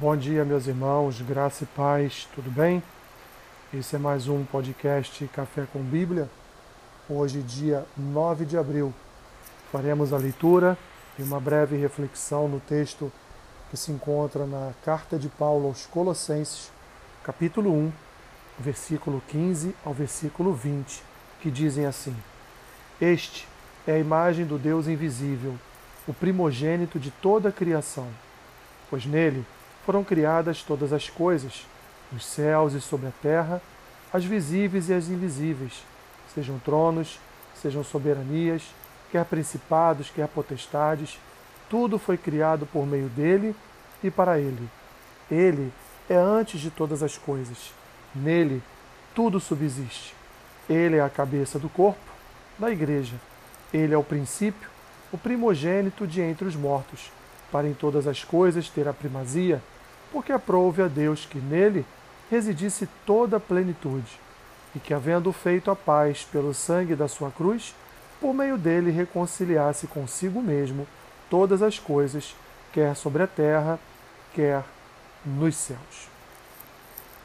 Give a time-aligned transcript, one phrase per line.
[0.00, 2.82] Bom dia, meus irmãos, graça e paz, tudo bem?
[3.70, 6.26] Esse é mais um podcast Café com Bíblia.
[7.06, 8.94] Hoje, dia 9 de abril,
[9.70, 10.78] faremos a leitura
[11.18, 13.12] e uma breve reflexão no texto
[13.68, 16.72] que se encontra na carta de Paulo aos Colossenses,
[17.22, 17.92] capítulo 1,
[18.58, 21.02] versículo 15 ao versículo 20,
[21.42, 22.16] que dizem assim:
[22.98, 23.46] Este
[23.86, 25.56] é a imagem do Deus invisível,
[26.08, 28.08] o primogênito de toda a criação,
[28.88, 29.44] pois nele
[29.84, 31.66] foram criadas todas as coisas,
[32.12, 33.62] nos céus e sobre a terra,
[34.12, 35.84] as visíveis e as invisíveis,
[36.34, 37.18] sejam tronos,
[37.54, 38.62] sejam soberanias,
[39.10, 41.18] quer principados, quer potestades,
[41.68, 43.54] tudo foi criado por meio dele
[44.02, 44.68] e para ele.
[45.30, 45.72] Ele
[46.08, 47.72] é antes de todas as coisas.
[48.14, 48.60] Nele
[49.14, 50.14] tudo subsiste.
[50.68, 52.00] Ele é a cabeça do corpo,
[52.58, 53.14] da igreja.
[53.72, 54.68] Ele é o princípio,
[55.12, 57.12] o primogênito de entre os mortos,
[57.52, 59.62] para em todas as coisas ter a primazia
[60.12, 61.84] porque aprouve a Deus que nele
[62.30, 64.20] residisse toda a plenitude,
[64.74, 67.74] e que, havendo feito a paz pelo sangue da sua cruz,
[68.20, 70.86] por meio dele reconciliasse consigo mesmo
[71.28, 72.36] todas as coisas,
[72.72, 73.78] quer sobre a terra,
[74.34, 74.62] quer
[75.24, 76.08] nos céus.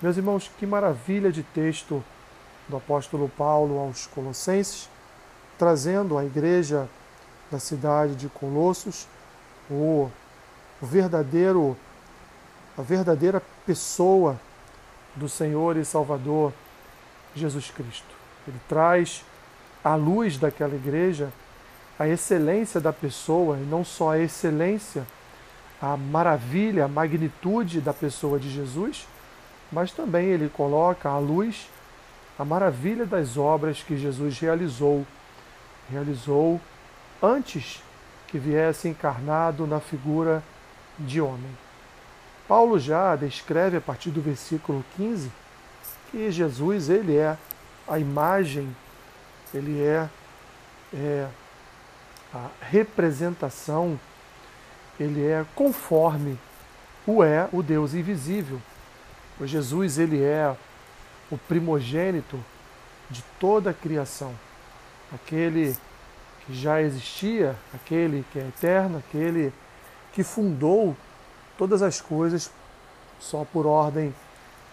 [0.01, 2.03] Meus irmãos, que maravilha de texto
[2.67, 4.89] do apóstolo Paulo aos Colossenses,
[5.57, 6.89] trazendo à igreja
[7.51, 9.07] da cidade de Colossos
[9.69, 10.09] o,
[10.81, 11.77] verdadeiro
[12.77, 14.39] a verdadeira pessoa
[15.15, 16.53] do Senhor e Salvador
[17.35, 18.15] Jesus Cristo.
[18.47, 19.23] Ele traz
[19.83, 21.31] à luz daquela igreja
[21.97, 25.05] a excelência da pessoa, e não só a excelência,
[25.81, 29.07] a maravilha, a magnitude da pessoa de Jesus,
[29.71, 31.69] mas também ele coloca à luz
[32.37, 35.05] a maravilha das obras que Jesus realizou.
[35.89, 36.59] Realizou
[37.21, 37.81] antes
[38.27, 40.43] que viesse encarnado na figura
[40.99, 41.64] de homem.
[42.47, 45.31] Paulo já descreve a partir do versículo 15
[46.11, 47.37] que Jesus ele é
[47.87, 48.75] a imagem,
[49.53, 50.07] ele é,
[50.93, 51.27] é
[52.33, 53.99] a representação,
[54.99, 56.37] ele é conforme
[57.05, 58.61] o é o Deus invisível.
[59.39, 60.55] O Jesus ele é
[61.31, 62.39] o primogênito
[63.09, 64.33] de toda a criação,
[65.13, 65.75] aquele
[66.45, 69.53] que já existia, aquele que é eterno, aquele
[70.13, 70.95] que fundou
[71.57, 72.51] todas as coisas
[73.19, 74.13] só por ordem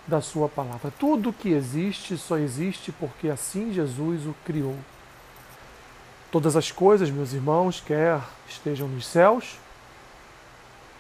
[0.07, 0.93] da sua palavra.
[0.99, 4.77] Tudo que existe só existe porque assim Jesus o criou.
[6.31, 9.59] Todas as coisas, meus irmãos, quer estejam nos céus,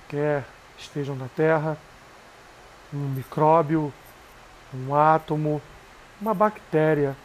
[0.09, 0.45] quer
[0.79, 1.77] estejam na terra,
[2.93, 3.93] um micróbio,
[4.75, 5.61] um átomo,
[6.21, 7.17] uma bactéria,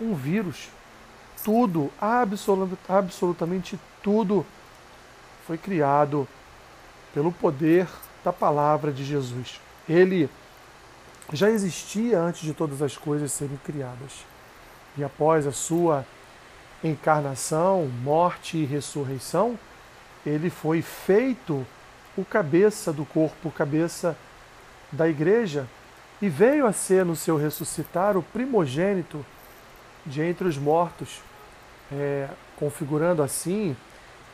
[0.00, 0.68] um vírus,
[1.44, 1.90] tudo,
[2.88, 4.46] absolutamente tudo
[5.46, 6.26] foi criado
[7.12, 7.86] pelo poder
[8.24, 9.60] da palavra de Jesus.
[9.88, 10.28] Ele
[11.32, 14.24] já existia antes de todas as coisas serem criadas.
[14.96, 16.04] E após a sua
[16.84, 19.58] encarnação, morte e ressurreição,
[20.24, 21.66] ele foi feito
[22.16, 24.16] o cabeça do corpo, o cabeça
[24.90, 25.66] da igreja,
[26.20, 29.24] e veio a ser no seu ressuscitar o primogênito
[30.04, 31.20] de entre os mortos,
[31.90, 33.76] é, configurando assim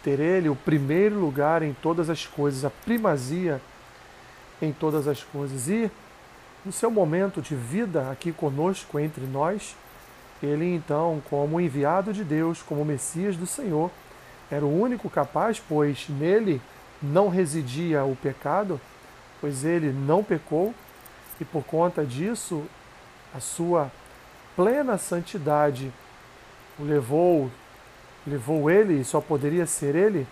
[0.08, 3.60] ter ele o primeiro lugar em todas as coisas, a primazia
[4.62, 5.68] em todas as coisas.
[5.68, 5.90] E
[6.64, 9.76] no seu momento de vida aqui conosco, entre nós,
[10.42, 13.90] ele então, como enviado de Deus, como Messias do Senhor,
[14.50, 16.58] era o único capaz, pois nele
[17.02, 18.80] não residia o pecado,
[19.42, 20.74] pois ele não pecou,
[21.38, 22.64] e por conta disso,
[23.34, 23.92] a sua
[24.56, 25.92] plena santidade
[26.78, 27.50] o levou
[28.26, 30.26] levou ele, e só poderia ser ele,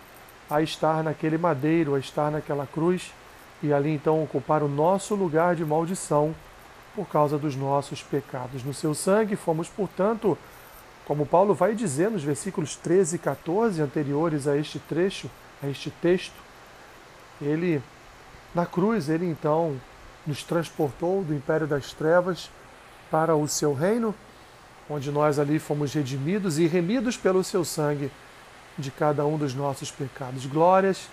[0.49, 3.11] a estar naquele madeiro, a estar naquela cruz
[3.61, 6.33] e ali então ocupar o nosso lugar de maldição
[6.95, 8.63] por causa dos nossos pecados.
[8.63, 10.37] No seu sangue fomos, portanto,
[11.05, 15.29] como Paulo vai dizer nos versículos 13 e 14 anteriores a este trecho,
[15.61, 16.35] a este texto,
[17.41, 17.81] ele
[18.53, 19.79] na cruz, ele então
[20.25, 22.49] nos transportou do império das trevas
[23.11, 24.13] para o seu reino
[24.89, 28.11] onde nós ali fomos redimidos e remidos pelo seu sangue
[28.77, 30.45] de cada um dos nossos pecados.
[30.45, 31.09] Glórias,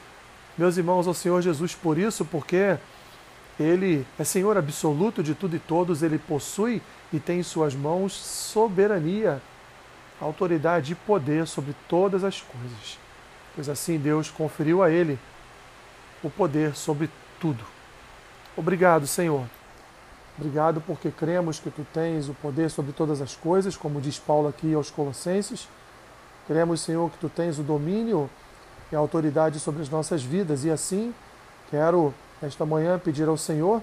[0.57, 2.77] meus irmãos, ao Senhor Jesus por isso, porque
[3.59, 6.81] ele é Senhor absoluto de tudo e todos, ele possui
[7.13, 9.41] e tem em suas mãos soberania,
[10.21, 12.99] autoridade e poder sobre todas as coisas.
[13.55, 15.19] Pois assim Deus conferiu a ele
[16.23, 17.11] o poder sobre
[17.41, 17.65] tudo.
[18.57, 19.47] Obrigado, Senhor
[20.37, 24.49] Obrigado porque cremos que tu tens o poder sobre todas as coisas, como diz Paulo
[24.49, 25.69] aqui aos Colossenses.
[26.47, 28.29] Cremos, Senhor, que tu tens o domínio
[28.91, 31.15] e a autoridade sobre as nossas vidas e assim
[31.71, 33.81] quero Esta manhã pedir ao Senhor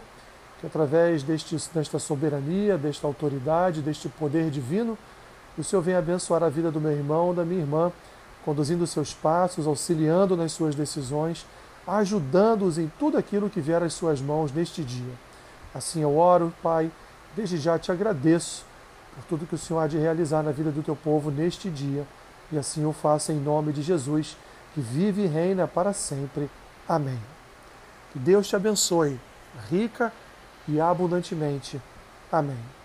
[0.59, 4.95] que através deste, desta soberania, desta autoridade, deste poder divino,
[5.57, 7.91] o Senhor venha abençoar a vida do meu irmão, da minha irmã,
[8.45, 11.45] conduzindo seus passos, auxiliando nas suas decisões,
[11.87, 15.13] ajudando-os em tudo aquilo que vier às suas mãos neste dia.
[15.73, 16.91] Assim eu oro, Pai,
[17.35, 18.65] desde já te agradeço
[19.15, 22.05] por tudo que o Senhor há de realizar na vida do teu povo neste dia,
[22.51, 24.37] e assim eu faço em nome de Jesus,
[24.73, 26.49] que vive e reina para sempre.
[26.87, 27.19] Amém.
[28.11, 29.19] Que Deus te abençoe,
[29.69, 30.11] rica
[30.67, 31.81] e abundantemente.
[32.31, 32.80] Amém.